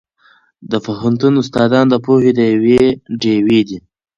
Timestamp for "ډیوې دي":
3.23-3.77